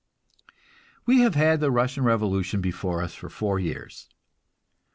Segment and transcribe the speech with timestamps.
[1.05, 4.09] We have had the Russian revolution before us for four years.